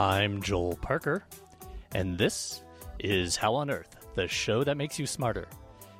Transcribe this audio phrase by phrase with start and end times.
[0.00, 1.24] I'm Joel Parker,
[1.92, 2.62] and this
[3.00, 5.46] is How on Earth, the show that makes you smarter.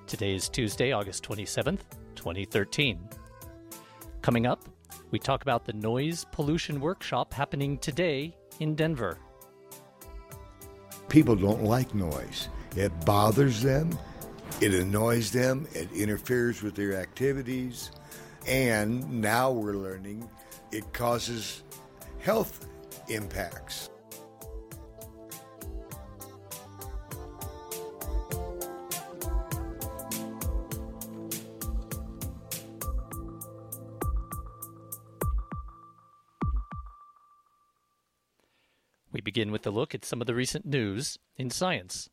[0.07, 1.81] Today is Tuesday, August 27th,
[2.15, 2.99] 2013.
[4.23, 4.65] Coming up,
[5.11, 9.19] we talk about the noise pollution workshop happening today in Denver.
[11.11, 13.99] People don't like noise, it bothers them,
[14.63, 17.91] it annoys them, it interferes with their activities,
[18.47, 20.27] and now we're learning
[20.73, 21.65] it causes
[22.21, 22.67] health
[23.11, 23.91] impacts.
[39.21, 42.09] We begin with a look at some of the recent news in science.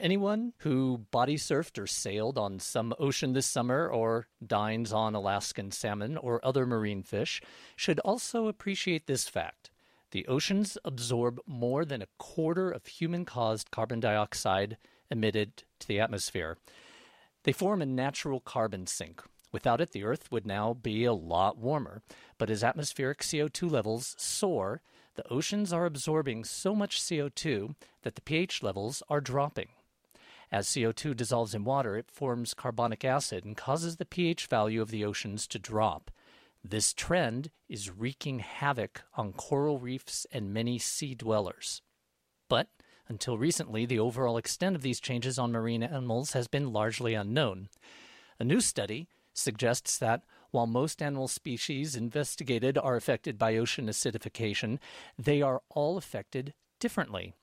[0.00, 5.70] Anyone who body surfed or sailed on some ocean this summer or dines on Alaskan
[5.70, 7.40] salmon or other marine fish
[7.76, 9.70] should also appreciate this fact.
[10.10, 16.00] The oceans absorb more than a quarter of human caused carbon dioxide emitted to the
[16.00, 16.58] atmosphere.
[17.44, 19.22] They form a natural carbon sink.
[19.52, 22.02] Without it, the Earth would now be a lot warmer.
[22.38, 24.82] But as atmospheric CO2 levels soar,
[25.14, 29.68] the oceans are absorbing so much CO2 that the pH levels are dropping.
[30.50, 34.90] As CO2 dissolves in water, it forms carbonic acid and causes the pH value of
[34.90, 36.10] the oceans to drop.
[36.62, 41.82] This trend is wreaking havoc on coral reefs and many sea dwellers.
[42.48, 42.68] But
[43.08, 47.68] until recently, the overall extent of these changes on marine animals has been largely unknown.
[48.38, 50.22] A new study suggests that
[50.52, 54.78] while most animal species investigated are affected by ocean acidification,
[55.18, 57.34] they are all affected differently.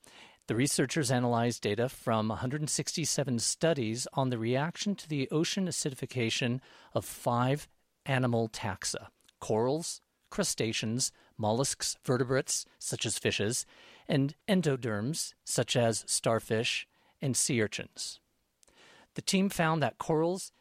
[0.46, 6.60] The researchers analyzed data from 167 studies on the reaction to the ocean acidification
[6.92, 7.68] of five
[8.06, 9.08] animal taxa
[9.40, 10.00] corals,
[10.30, 13.64] crustaceans, mollusks, vertebrates, such as fishes,
[14.08, 16.86] and endoderms, such as starfish
[17.22, 18.20] and sea urchins.
[19.14, 20.52] The team found that corals,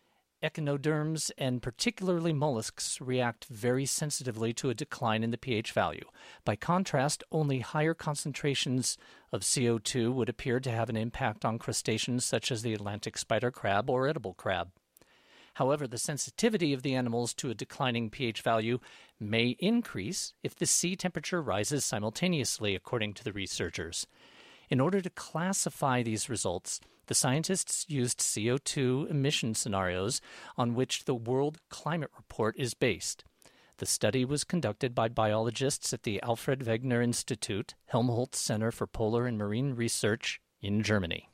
[0.41, 6.05] echinoderms, and particularly mollusks react very sensitively to a decline in the pH value.
[6.45, 8.97] By contrast, only higher concentrations
[9.31, 13.51] of CO2 would appear to have an impact on crustaceans such as the Atlantic spider
[13.51, 14.71] crab or edible crab.
[15.55, 18.79] However, the sensitivity of the animals to a declining pH value
[19.19, 24.07] may increase if the sea temperature rises simultaneously, according to the researchers.
[24.69, 30.21] In order to classify these results, the scientists used CO2 emission scenarios
[30.57, 33.23] on which the World Climate Report is based.
[33.77, 39.25] The study was conducted by biologists at the Alfred Wegener Institute, Helmholtz Center for Polar
[39.25, 41.31] and Marine Research in Germany.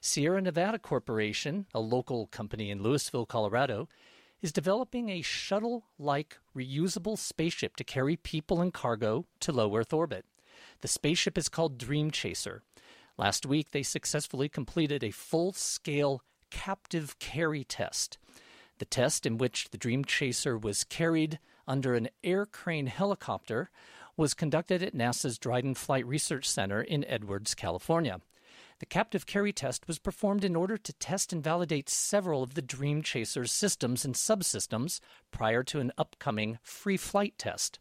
[0.00, 3.88] Sierra Nevada Corporation, a local company in Louisville, Colorado,
[4.40, 9.92] is developing a shuttle like reusable spaceship to carry people and cargo to low Earth
[9.92, 10.24] orbit.
[10.80, 12.62] The spaceship is called Dream Chaser.
[13.16, 18.18] Last week, they successfully completed a full scale captive carry test.
[18.78, 23.70] The test, in which the Dream Chaser was carried under an air crane helicopter,
[24.16, 28.20] was conducted at NASA's Dryden Flight Research Center in Edwards, California.
[28.80, 32.62] The captive carry test was performed in order to test and validate several of the
[32.62, 35.00] Dream Chaser's systems and subsystems
[35.30, 37.78] prior to an upcoming free flight test.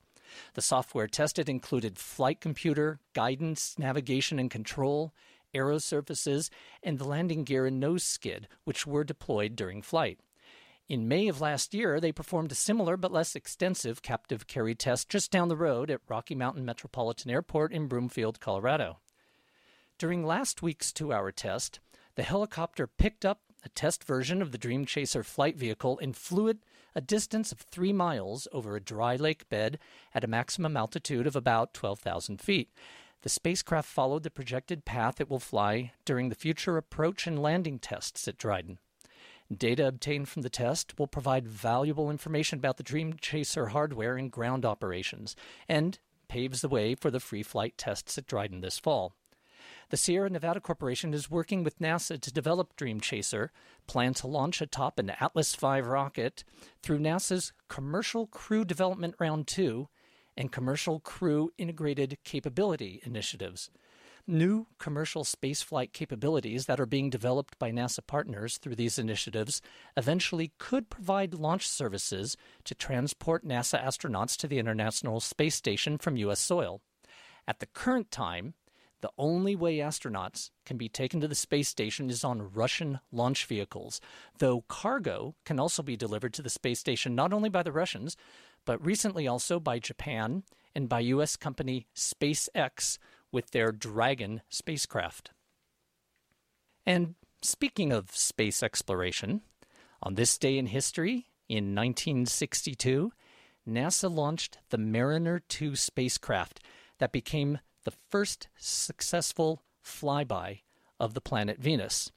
[0.54, 5.14] The software tested included flight computer, guidance, navigation and control,
[5.54, 6.50] aero surfaces,
[6.82, 10.20] and the landing gear and nose skid, which were deployed during flight.
[10.90, 15.10] In May of last year, they performed a similar but less extensive captive carry test
[15.10, 19.00] just down the road at Rocky Mountain Metropolitan Airport in Broomfield, Colorado.
[19.98, 21.80] During last week's two hour test,
[22.16, 26.48] the helicopter picked up a test version of the Dream Chaser flight vehicle and flew
[26.48, 26.58] it
[26.96, 29.80] a distance of three miles over a dry lake bed
[30.14, 32.70] at a maximum altitude of about 12,000 feet.
[33.24, 37.80] The spacecraft followed the projected path it will fly during the future approach and landing
[37.80, 38.80] tests at Dryden.
[39.56, 44.32] Data obtained from the test will provide valuable information about the Dream Chaser hardware and
[44.32, 45.36] ground operations
[45.70, 49.14] and paves the way for the free flight tests at Dryden this fall.
[49.90, 53.52] The Sierra Nevada Corporation is working with NASA to develop Dream Chaser,
[53.88, 56.44] plan to launch atop an Atlas V rocket
[56.82, 59.88] through NASA's Commercial Crew Development Round 2
[60.38, 63.70] and Commercial Crew Integrated Capability initiatives.
[64.26, 69.62] New commercial spaceflight capabilities that are being developed by NASA partners through these initiatives
[69.98, 76.16] eventually could provide launch services to transport NASA astronauts to the International Space Station from
[76.16, 76.40] U.S.
[76.40, 76.82] soil.
[77.46, 78.54] At the current time,
[79.04, 83.46] the only way astronauts can be taken to the space station is on Russian launch
[83.46, 84.00] vehicles,
[84.40, 88.16] though cargo can also be delivered to the space station not only by the Russians,
[88.64, 91.36] but recently also by Japan and by U.S.
[91.36, 92.98] company SpaceX
[93.30, 95.32] with their Dragon spacecraft.
[96.86, 99.42] And speaking of space exploration,
[100.02, 103.12] on this day in history, in 1962,
[103.68, 106.62] NASA launched the Mariner 2 spacecraft
[107.00, 110.62] that became the first successful flyby
[111.00, 112.12] of the planet Venus.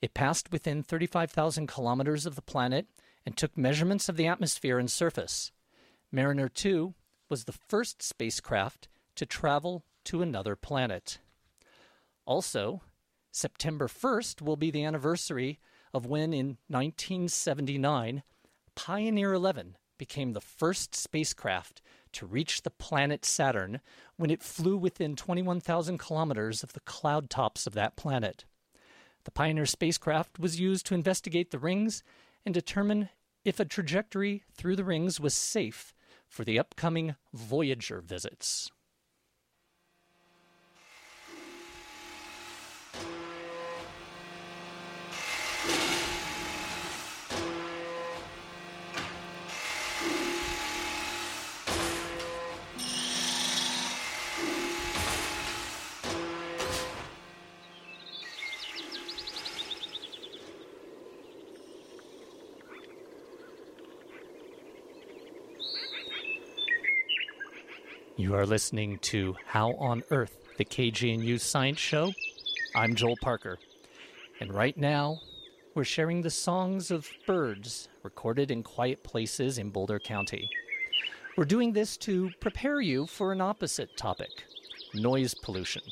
[0.00, 2.86] It passed within 35,000 kilometers of the planet
[3.24, 5.52] and took measurements of the atmosphere and surface.
[6.10, 6.94] Mariner 2
[7.28, 11.18] was the first spacecraft to travel to another planet.
[12.26, 12.82] Also,
[13.30, 15.60] September 1st will be the anniversary
[15.94, 18.22] of when, in 1979,
[18.74, 21.80] Pioneer 11 became the first spacecraft
[22.12, 23.80] to reach the planet Saturn
[24.16, 28.44] when it flew within 21,000 kilometers of the cloud tops of that planet.
[29.24, 32.02] The Pioneer spacecraft was used to investigate the rings
[32.44, 33.08] and determine
[33.44, 35.94] if a trajectory through the rings was safe
[36.28, 38.70] for the upcoming Voyager visits.
[68.22, 72.12] You are listening to How on Earth, the KGNU Science Show.
[72.72, 73.58] I'm Joel Parker.
[74.38, 75.18] And right now,
[75.74, 80.48] we're sharing the songs of birds recorded in quiet places in Boulder County.
[81.36, 84.44] We're doing this to prepare you for an opposite topic
[84.94, 85.82] noise pollution.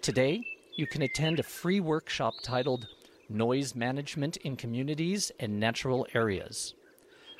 [0.00, 0.40] Today,
[0.76, 2.88] you can attend a free workshop titled
[3.28, 6.72] Noise Management in Communities and Natural Areas.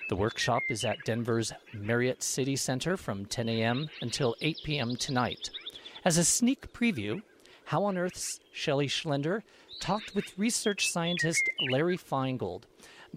[0.09, 3.89] The workshop is at Denver's Marriott City Center from 10 a.m.
[4.01, 4.97] until 8 p.m.
[4.97, 5.51] tonight.
[6.05, 7.23] As a sneak preview,
[7.67, 9.43] How on Earth's Shelley Schlender
[9.81, 12.65] talked with research scientist Larry Finegold.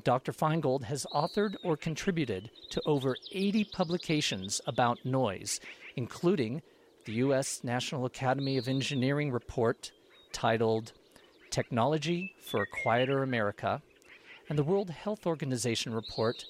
[0.04, 0.32] Dr.
[0.32, 5.60] Finegold has authored or contributed to over 80 publications about noise,
[5.96, 6.62] including
[7.06, 7.62] the U.S.
[7.64, 9.92] National Academy of Engineering report
[10.32, 10.94] titled
[11.50, 13.82] Technology for a Quieter America
[14.50, 16.46] and the World Health Organization report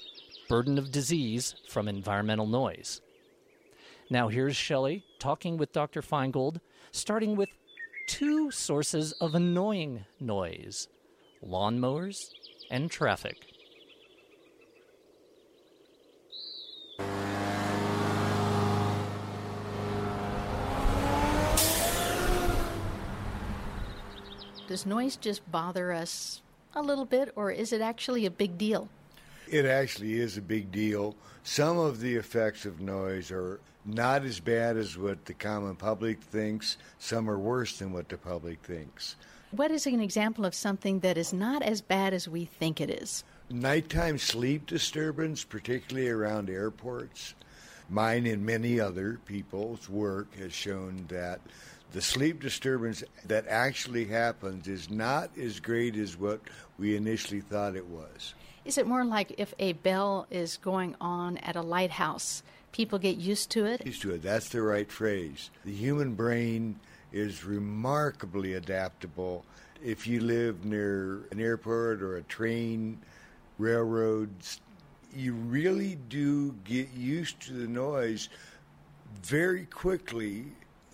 [0.47, 3.01] burden of disease from environmental noise.
[4.09, 6.01] Now, here's Shelley talking with Dr.
[6.01, 6.59] Finegold,
[6.91, 7.49] starting with
[8.07, 10.87] two sources of annoying noise
[11.43, 12.29] lawnmowers
[12.71, 13.37] and traffic.
[24.67, 26.41] Does noise just bother us
[26.73, 28.89] a little bit, or is it actually a big deal?
[29.49, 31.15] It actually is a big deal.
[31.43, 36.21] Some of the effects of noise are not as bad as what the common public
[36.21, 39.15] thinks, some are worse than what the public thinks.
[39.51, 42.89] What is an example of something that is not as bad as we think it
[42.89, 43.23] is?
[43.49, 47.35] Nighttime sleep disturbance, particularly around airports.
[47.87, 51.39] Mine and many other people's work has shown that
[51.91, 56.41] the sleep disturbance that actually happens is not as great as what
[56.79, 58.33] we initially thought it was.
[58.65, 62.41] Is it more like if a bell is going on at a lighthouse,
[62.71, 63.85] people get used to it?
[63.85, 64.23] Used to it.
[64.23, 65.51] That's the right phrase.
[65.63, 66.79] The human brain
[67.13, 69.45] is remarkably adaptable.
[69.83, 72.97] If you live near an airport or a train,
[73.59, 74.61] railroads,
[75.15, 78.29] you really do get used to the noise
[79.21, 80.45] very quickly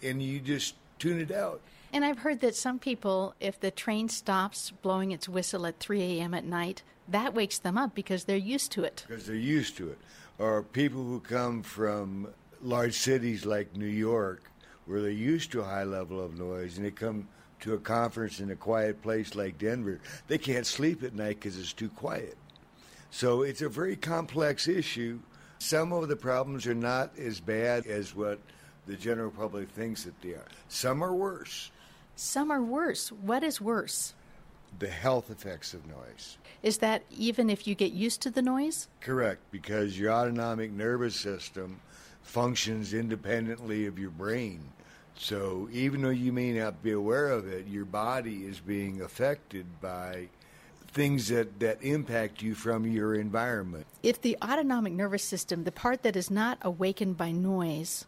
[0.03, 1.61] and you just tune it out.
[1.93, 6.01] And I've heard that some people, if the train stops blowing its whistle at 3
[6.19, 6.33] a.m.
[6.33, 9.05] at night, that wakes them up because they're used to it.
[9.07, 9.97] Because they're used to it.
[10.39, 12.27] Or people who come from
[12.61, 14.43] large cities like New York,
[14.85, 17.27] where they're used to a high level of noise, and they come
[17.61, 21.57] to a conference in a quiet place like Denver, they can't sleep at night because
[21.57, 22.37] it's too quiet.
[23.11, 25.19] So it's a very complex issue.
[25.59, 28.39] Some of the problems are not as bad as what
[28.87, 30.47] the general public thinks that they are.
[30.69, 31.71] Some are worse.
[32.15, 33.11] Some are worse.
[33.11, 34.15] What is worse?
[34.79, 36.37] The health effects of noise.
[36.63, 38.87] Is that even if you get used to the noise?
[38.99, 41.81] Correct, because your autonomic nervous system
[42.21, 44.61] functions independently of your brain.
[45.15, 49.65] So even though you may not be aware of it, your body is being affected
[49.81, 50.29] by
[50.87, 53.85] things that, that impact you from your environment.
[54.03, 58.05] If the autonomic nervous system, the part that is not awakened by noise,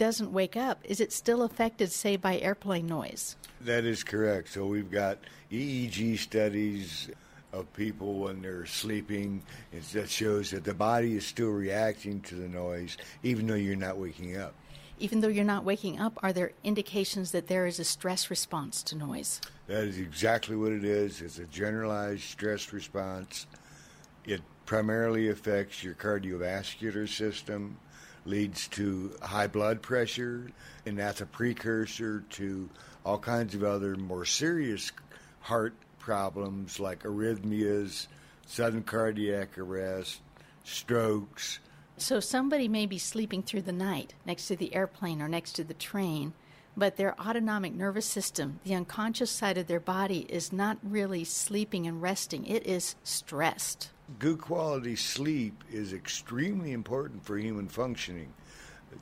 [0.00, 3.36] doesn't wake up, is it still affected, say, by airplane noise?
[3.60, 4.48] That is correct.
[4.48, 5.18] So we've got
[5.52, 7.10] EEG studies
[7.52, 9.42] of people when they're sleeping.
[9.74, 13.76] It that shows that the body is still reacting to the noise, even though you're
[13.76, 14.54] not waking up.
[14.98, 18.82] Even though you're not waking up, are there indications that there is a stress response
[18.84, 19.42] to noise?
[19.66, 21.20] That is exactly what it is.
[21.20, 23.46] It's a generalized stress response.
[24.24, 27.76] It primarily affects your cardiovascular system,
[28.24, 30.50] leads to high blood pressure,
[30.86, 32.68] and that's a precursor to
[33.04, 34.92] all kinds of other more serious
[35.40, 38.06] heart problems like arrhythmias,
[38.46, 40.20] sudden cardiac arrest,
[40.64, 41.60] strokes.
[41.96, 45.64] So somebody may be sleeping through the night next to the airplane or next to
[45.64, 46.32] the train,
[46.76, 51.86] but their autonomic nervous system, the unconscious side of their body, is not really sleeping
[51.86, 52.46] and resting.
[52.46, 53.90] It is stressed.
[54.18, 58.32] Good quality sleep is extremely important for human functioning.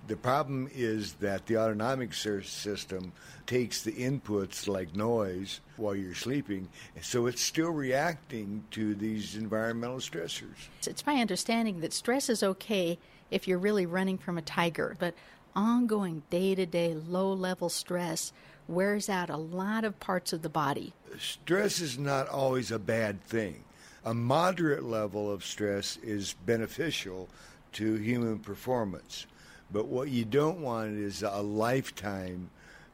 [0.07, 3.13] The problem is that the autonomic system
[3.47, 6.69] takes the inputs like noise while you're sleeping,
[7.01, 10.69] so it's still reacting to these environmental stressors.
[10.87, 12.99] It's my understanding that stress is okay
[13.31, 15.15] if you're really running from a tiger, but
[15.57, 18.33] ongoing day to day low level stress
[18.69, 20.93] wears out a lot of parts of the body.
[21.19, 23.65] Stress is not always a bad thing.
[24.05, 27.29] A moderate level of stress is beneficial
[27.73, 29.27] to human performance.
[29.71, 32.51] But what you don't want is a lifetime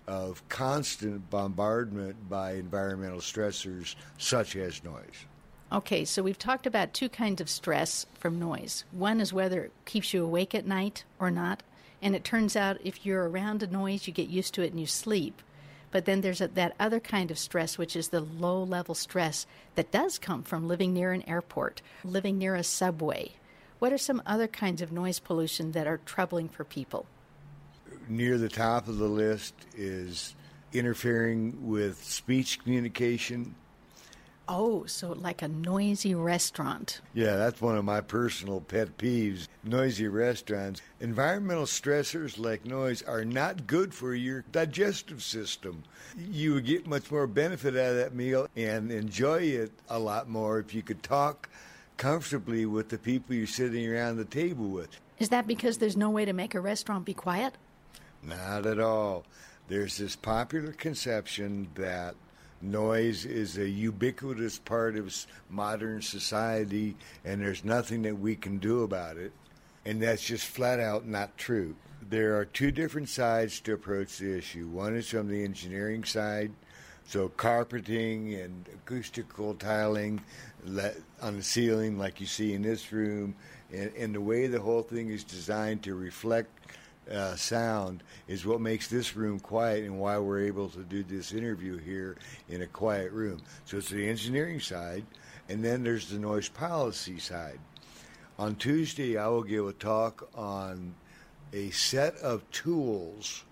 [0.07, 5.27] of constant bombardment by environmental stressors such as noise.
[5.73, 8.85] Okay, so we've talked about two kinds of stress from noise.
[8.93, 11.63] One is whether it keeps you awake at night or not.
[12.03, 14.81] And it turns out if you're around a noise, you get used to it and
[14.81, 15.41] you sleep.
[15.95, 19.47] But then there's a, that other kind of stress, which is the low level stress
[19.77, 23.35] that does come from living near an airport, living near a subway,
[23.79, 27.07] what are some other kinds of noise pollution that are troubling for people?
[28.09, 30.35] Near the top of the list is
[30.73, 33.55] interfering with speech communication.
[34.47, 37.01] Oh, so like a noisy restaurant.
[37.15, 39.49] Yeah, that's one of my personal pet peeves.
[39.63, 40.83] Noisy restaurants.
[41.01, 45.83] Environmental stressors like noise are not good for your digestive system.
[46.17, 50.29] You would get much more benefit out of that meal and enjoy it a lot
[50.29, 51.49] more if you could talk
[51.97, 54.89] comfortably with the people you're sitting around the table with.
[55.19, 57.55] Is that because there's no way to make a restaurant be quiet?
[58.23, 59.25] Not at all.
[59.69, 62.15] There's this popular conception that
[62.65, 65.15] noise is a ubiquitous part of
[65.51, 69.33] modern society and there's nothing that we can do about it.
[69.85, 71.77] And that's just flat out not true.
[72.09, 74.69] There are two different sides to approach the issue.
[74.69, 76.53] One is from the engineering side,
[77.07, 80.21] so carpeting and acoustical tiling
[81.23, 83.35] on the ceiling, like you see in this room,
[83.73, 86.51] and, and the way the whole thing is designed to reflect
[87.11, 91.33] uh, sound is what makes this room quiet and why we're able to do this
[91.33, 92.17] interview here
[92.49, 93.43] in a quiet room.
[93.65, 95.05] So it's the engineering side,
[95.49, 97.59] and then there's the noise policy side.
[98.39, 100.95] On Tuesday, I will give a talk on
[101.53, 103.45] a set of tools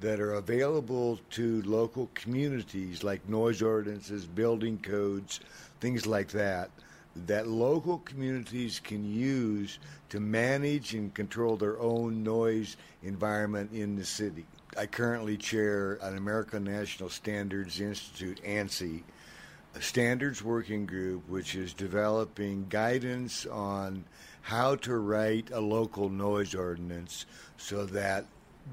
[0.00, 5.40] that are available to local communities like noise ordinances, building codes,
[5.80, 6.70] things like that,
[7.26, 9.78] that local communities can use
[10.08, 14.44] to manage and control their own noise environment in the city.
[14.76, 19.02] I currently chair an American National Standards Institute, ANSI,
[19.80, 24.04] standards working group which is developing guidance on
[24.42, 28.26] how to write a local noise ordinance so that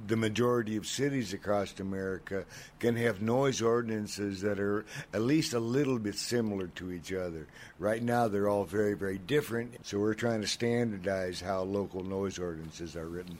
[0.08, 2.46] the majority of cities across America
[2.80, 7.48] can have noise ordinances that are at least a little bit similar to each other.
[7.80, 12.40] Right now, they're all very, very different, so we're trying to standardize how local noise
[12.40, 13.38] ordinances are written.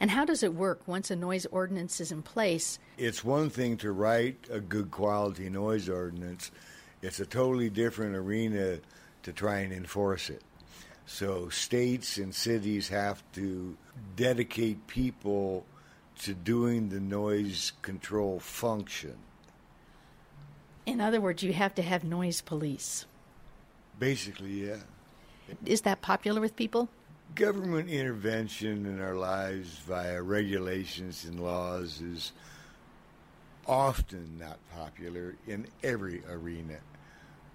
[0.00, 2.78] And how does it work once a noise ordinance is in place?
[2.96, 6.50] It's one thing to write a good quality noise ordinance,
[7.02, 8.78] it's a totally different arena
[9.22, 10.42] to try and enforce it.
[11.12, 13.76] So states and cities have to
[14.14, 15.66] dedicate people
[16.20, 19.16] to doing the noise control function.
[20.86, 23.06] In other words, you have to have noise police.
[23.98, 24.76] Basically, yeah.
[25.66, 26.88] Is that popular with people?
[27.34, 32.32] Government intervention in our lives via regulations and laws is
[33.66, 36.78] often not popular in every arena.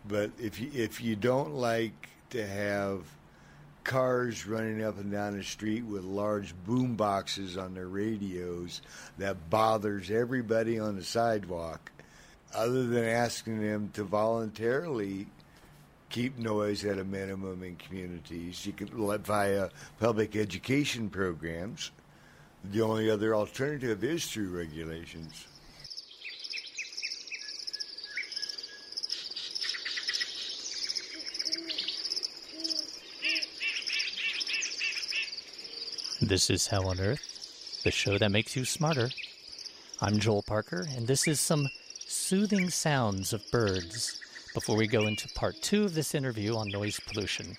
[0.05, 3.05] But if you, if you don't like to have
[3.85, 8.81] cars running up and down the street with large boom boxes on their radios
[9.17, 11.91] that bothers everybody on the sidewalk,
[12.53, 15.27] other than asking them to voluntarily
[16.09, 18.65] keep noise at a minimum in communities.
[18.65, 18.89] You can
[19.23, 21.91] via public education programs.
[22.63, 25.47] The only other alternative is through regulations.
[36.27, 39.09] This is How on Earth, the show that makes you smarter.
[40.01, 41.67] I'm Joel Parker, and this is some
[41.99, 44.19] soothing sounds of birds
[44.55, 47.55] before we go into part two of this interview on noise pollution.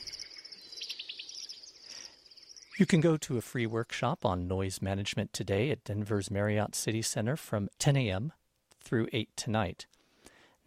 [2.77, 7.03] You can go to a free workshop on noise management today at Denver's Marriott City
[7.03, 8.33] Center from 10 a.m.
[8.81, 9.87] through 8 tonight.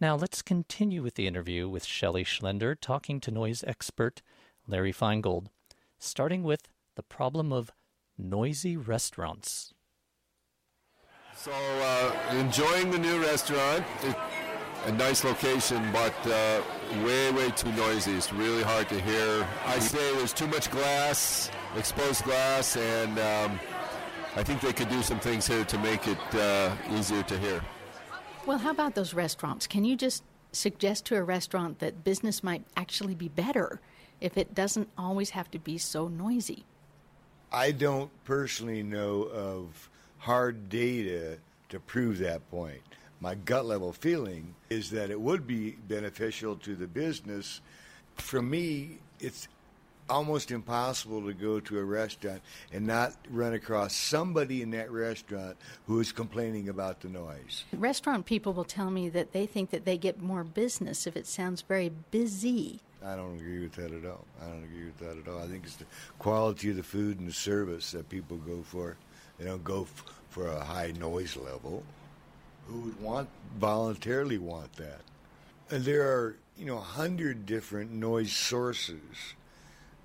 [0.00, 4.22] Now let's continue with the interview with Shelley Schlender talking to noise expert
[4.66, 5.48] Larry Finegold,
[5.98, 6.62] starting with
[6.96, 7.70] the problem of
[8.20, 9.72] noisy restaurants.
[11.36, 13.84] So, uh, enjoying the new restaurant.
[14.02, 14.16] It,
[14.86, 16.62] a nice location, but uh,
[17.04, 18.12] way, way too noisy.
[18.12, 19.46] It's really hard to hear.
[19.66, 23.60] I say there's too much glass, exposed glass, and um,
[24.36, 27.60] I think they could do some things here to make it uh, easier to hear.
[28.46, 29.66] Well, how about those restaurants?
[29.66, 33.80] Can you just suggest to a restaurant that business might actually be better
[34.20, 36.64] if it doesn't always have to be so noisy?
[37.52, 41.38] I don't personally know of hard data
[41.70, 42.80] to prove that point.
[43.20, 47.60] My gut level feeling is that it would be beneficial to the business.
[48.14, 49.48] For me, it's
[50.08, 52.42] almost impossible to go to a restaurant
[52.72, 57.64] and not run across somebody in that restaurant who is complaining about the noise.
[57.72, 61.26] Restaurant people will tell me that they think that they get more business if it
[61.26, 62.80] sounds very busy.
[63.04, 64.26] I don't agree with that at all.
[64.42, 65.42] I don't agree with that at all.
[65.42, 65.86] I think it's the
[66.18, 68.96] quality of the food and the service that people go for.
[69.38, 71.82] They don't go f- for a high noise level.
[72.68, 73.28] Who would want
[73.58, 75.00] voluntarily want that?
[75.70, 79.34] And there are, you know, a hundred different noise sources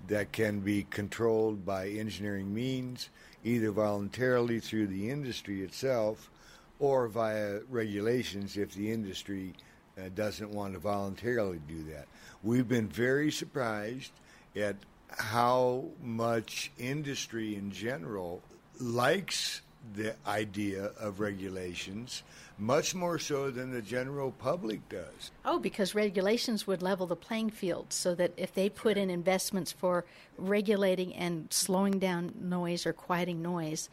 [0.08, 3.10] that can be controlled by engineering means,
[3.44, 6.30] either voluntarily through the industry itself
[6.78, 9.54] or via regulations if the industry
[9.98, 12.06] uh, doesn't want to voluntarily do that.
[12.42, 14.12] We've been very surprised
[14.54, 14.76] at
[15.08, 18.42] how much industry in general
[18.80, 19.62] likes
[19.94, 22.24] the idea of regulations
[22.58, 25.30] much more so than the general public does.
[25.44, 29.72] Oh, because regulations would level the playing field so that if they put in investments
[29.72, 30.04] for
[30.36, 33.88] regulating and slowing down noise or quieting noise,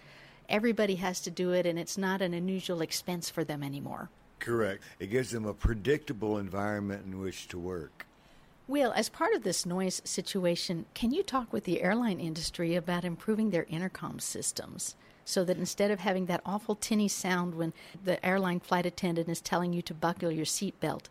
[0.50, 4.10] everybody has to do it and it's not an unusual expense for them anymore.
[4.40, 4.84] Correct.
[5.00, 8.06] It gives them a predictable environment in which to work.
[8.68, 13.06] Will, as part of this noise situation, can you talk with the airline industry about
[13.06, 14.96] improving their intercom systems?
[15.26, 19.42] so that instead of having that awful tinny sound when the airline flight attendant is
[19.42, 21.06] telling you to buckle your seatbelt,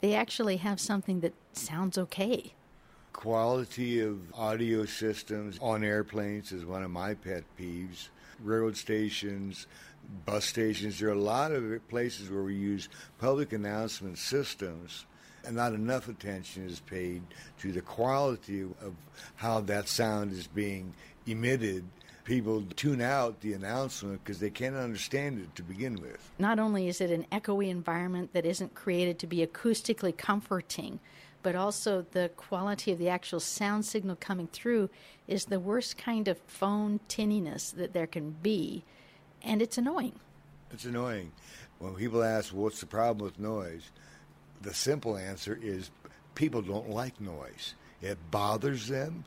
[0.00, 2.52] they actually have something that sounds okay.
[3.12, 8.08] Quality of audio systems on airplanes is one of my pet peeves.
[8.42, 9.66] Railroad stations,
[10.24, 12.88] bus stations, there are a lot of places where we use
[13.18, 15.06] public announcement systems
[15.46, 17.22] and not enough attention is paid
[17.60, 18.94] to the quality of
[19.36, 20.92] how that sound is being
[21.26, 21.84] emitted.
[22.24, 26.32] People tune out the announcement because they can't understand it to begin with.
[26.40, 30.98] Not only is it an echoey environment that isn't created to be acoustically comforting,
[31.44, 34.90] but also the quality of the actual sound signal coming through
[35.28, 38.82] is the worst kind of phone tinniness that there can be,
[39.46, 40.18] and it's annoying.
[40.70, 41.32] It's annoying.
[41.78, 43.90] When people ask, what's the problem with noise?
[44.62, 45.90] The simple answer is
[46.34, 47.74] people don't like noise.
[48.02, 49.24] It bothers them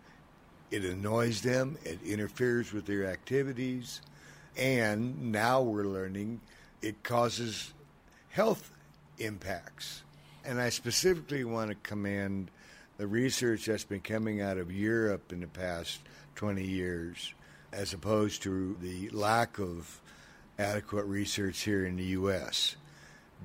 [0.72, 4.02] it annoys them, it interferes with their activities,
[4.56, 6.42] and now we're learning
[6.82, 7.74] it causes
[8.30, 8.72] health
[9.18, 10.04] impacts.
[10.46, 12.52] And I specifically want to commend
[12.98, 16.00] the research that's been coming out of Europe in the past
[16.36, 17.34] 20 years,
[17.74, 20.02] as opposed to the lack of
[20.60, 22.76] adequate research here in the U.S.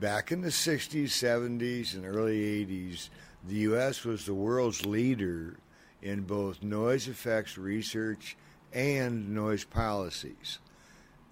[0.01, 3.09] Back in the 60s, 70s, and early 80s,
[3.47, 4.05] the U.S.
[4.05, 5.57] was the world's leader
[6.03, 8.37] in both noise effects research
[8.73, 10.59] and noise policies.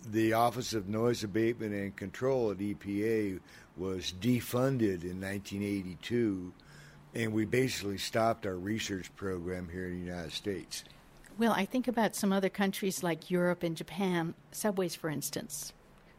[0.08, 3.40] The Office of Noise Abatement and Control at EPA
[3.76, 6.52] was defunded in 1982,
[7.14, 10.84] and we basically stopped our research program here in the United States.
[11.38, 15.72] Well, I think about some other countries like Europe and Japan, subways, for instance,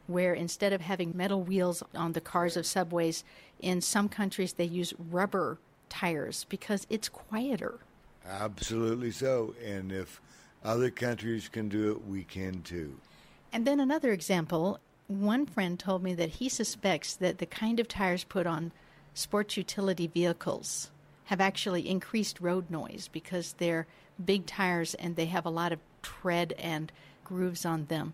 [0.08, 3.23] where instead of having metal wheels on the cars of subways,
[3.60, 7.80] in some countries they use rubber tires because it's quieter.
[8.28, 9.54] Absolutely so.
[9.63, 10.19] And if
[10.63, 12.97] other countries can do it, we can too.
[13.52, 17.88] And then another example one friend told me that he suspects that the kind of
[17.88, 18.71] tires put on
[19.13, 20.89] sports utility vehicles
[21.26, 23.88] have actually increased road noise because they're
[24.24, 26.92] big tires and they have a lot of tread and
[27.24, 28.14] grooves on them.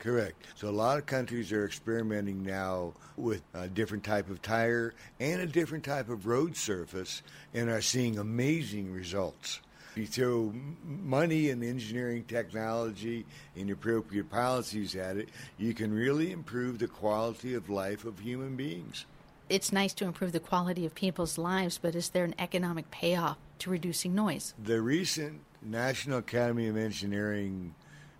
[0.00, 0.46] Correct.
[0.54, 5.42] So a lot of countries are experimenting now with a different type of tire and
[5.42, 9.60] a different type of road surface and are seeing amazing results.
[9.96, 16.78] You throw money and engineering technology and appropriate policies at it, you can really improve
[16.78, 19.04] the quality of life of human beings.
[19.50, 23.36] It's nice to improve the quality of people's lives, but is there an economic payoff
[23.58, 24.54] to reducing noise?
[24.62, 27.74] The recent National Academy of Engineering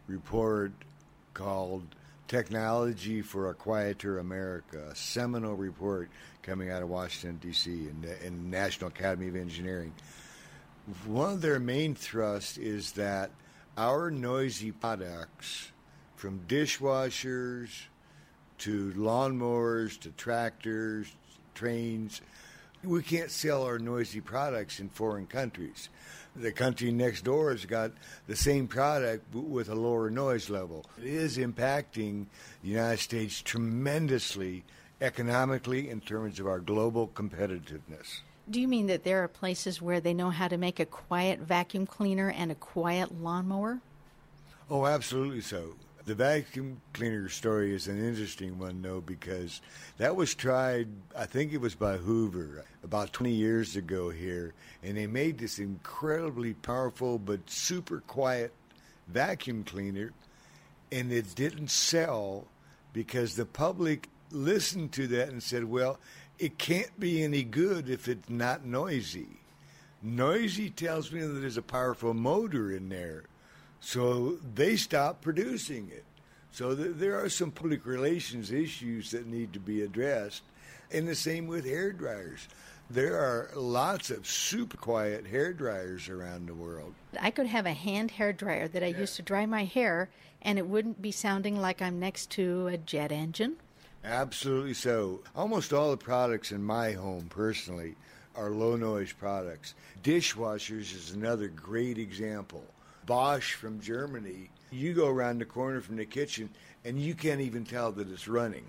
[0.08, 0.72] report
[1.32, 1.84] called
[2.26, 6.10] Technology for a Quieter America, a seminal report
[6.42, 9.92] coming out of Washington, D.C., and the, National Academy of Engineering
[11.06, 13.30] one of their main thrusts is that
[13.76, 15.70] our noisy products,
[16.16, 17.68] from dishwashers
[18.58, 21.14] to lawnmowers to tractors,
[21.60, 22.22] trains,
[22.82, 25.90] we can't sell our noisy products in foreign countries.
[26.34, 27.92] The country next door has got
[28.26, 30.86] the same product with a lower noise level.
[30.98, 32.26] It is impacting
[32.62, 34.64] the United States tremendously
[35.02, 38.20] economically in terms of our global competitiveness.
[38.48, 41.40] Do you mean that there are places where they know how to make a quiet
[41.40, 43.80] vacuum cleaner and a quiet lawnmower?
[44.70, 45.74] Oh, absolutely so.
[46.06, 49.60] The vacuum cleaner story is an interesting one, though, because
[49.98, 54.96] that was tried, I think it was by Hoover, about 20 years ago here, and
[54.96, 58.52] they made this incredibly powerful but super quiet
[59.08, 60.12] vacuum cleaner,
[60.90, 62.46] and it didn't sell
[62.94, 65.98] because the public listened to that and said, well,
[66.38, 69.28] it can't be any good if it's not noisy.
[70.02, 73.24] Noisy tells me that there's a powerful motor in there.
[73.80, 76.04] So they stop producing it.
[76.52, 80.42] So th- there are some public relations issues that need to be addressed.
[80.92, 82.48] And the same with hair dryers.
[82.90, 86.94] There are lots of super quiet hair dryers around the world.
[87.20, 88.98] I could have a hand hair dryer that I yeah.
[88.98, 90.10] used to dry my hair,
[90.42, 93.56] and it wouldn't be sounding like I'm next to a jet engine
[94.04, 95.20] Absolutely so.
[95.36, 97.96] Almost all the products in my home, personally,
[98.34, 99.74] are low noise products.
[100.02, 102.64] Dishwashers is another great example.
[103.10, 106.48] Bosch from Germany, you go around the corner from the kitchen
[106.84, 108.62] and you can't even tell that it's running.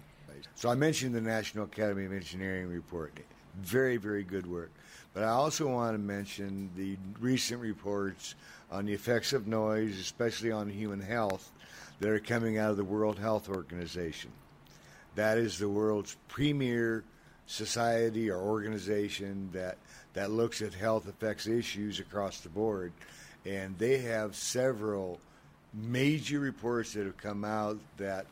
[0.55, 3.13] So I mentioned the National Academy of Engineering report.
[3.61, 4.71] Very, very good work.
[5.13, 8.33] But I also want to mention the recent reports
[8.71, 11.51] on the effects of noise, especially on human health,
[11.99, 14.31] that are coming out of the World Health Organization.
[15.13, 17.03] That is the world's premier
[17.45, 19.77] society or organization that
[20.13, 22.91] that looks at health effects issues across the board,
[23.45, 25.19] and they have several
[25.73, 28.25] major reports that have come out that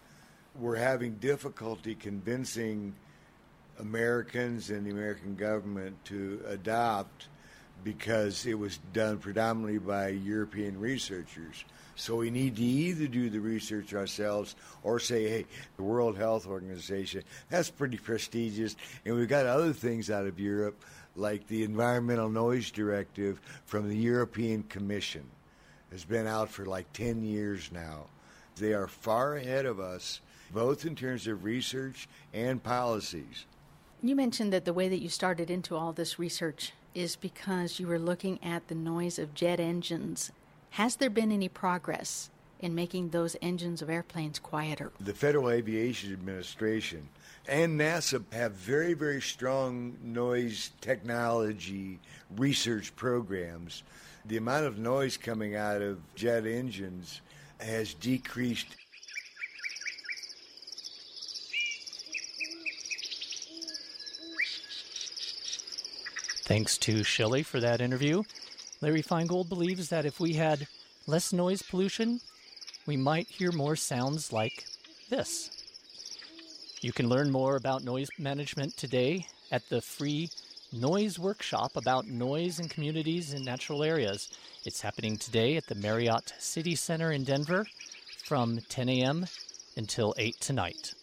[0.59, 2.93] we're having difficulty convincing
[3.79, 7.27] Americans and the American government to adopt
[7.83, 11.63] because it was done predominantly by European researchers.
[11.99, 16.47] So we need to either do the research ourselves or say, hey, the World Health
[16.47, 18.77] Organization, that's pretty prestigious.
[19.03, 20.81] And we've got other things out of Europe,
[21.17, 25.25] like the Environmental Noise Directive from the European Commission.
[25.91, 28.05] Has been out for like 10 years now.
[28.55, 30.21] They are far ahead of us,
[30.53, 33.45] both in terms of research and policies.
[34.01, 37.87] You mentioned that the way that you started into all this research is because you
[37.87, 40.31] were looking at the noise of jet engines
[40.71, 42.29] has there been any progress
[42.59, 44.91] in making those engines of airplanes quieter?
[44.99, 47.09] The Federal Aviation Administration
[47.47, 51.99] and NASA have very, very strong noise technology
[52.37, 53.83] research programs.
[54.25, 57.21] The amount of noise coming out of jet engines
[57.59, 58.75] has decreased
[66.43, 68.23] Thanks to Shelley for that interview.
[68.81, 70.67] Larry Finegold believes that if we had
[71.05, 72.21] less noise pollution,
[72.85, 74.65] we might hear more sounds like
[75.09, 75.49] this.
[76.81, 80.29] You can learn more about noise management today at the free
[80.71, 84.29] noise workshop about noise in communities and natural areas.
[84.65, 87.65] It's happening today at the Marriott City Center in Denver
[88.23, 89.25] from 10 a.m.
[89.75, 90.93] until 8 tonight.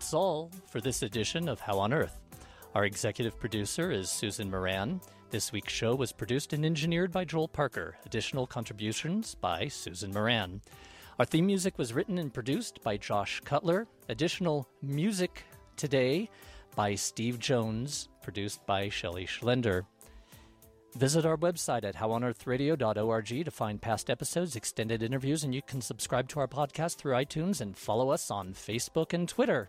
[0.00, 2.22] That's all for this edition of How on Earth.
[2.74, 5.02] Our executive producer is Susan Moran.
[5.28, 7.98] This week's show was produced and engineered by Joel Parker.
[8.06, 10.62] Additional contributions by Susan Moran.
[11.18, 13.86] Our theme music was written and produced by Josh Cutler.
[14.08, 15.44] Additional music
[15.76, 16.30] today
[16.74, 19.82] by Steve Jones, produced by Shelley Schlender.
[20.96, 26.26] Visit our website at howonearthradio.org to find past episodes, extended interviews, and you can subscribe
[26.30, 29.68] to our podcast through iTunes and follow us on Facebook and Twitter.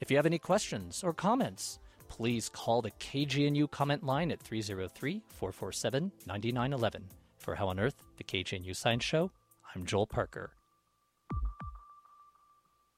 [0.00, 5.22] If you have any questions or comments, please call the KGNU comment line at 303
[5.28, 7.04] 447 9911.
[7.38, 9.32] For How on Earth, the KGNU Science Show,
[9.74, 10.52] I'm Joel Parker.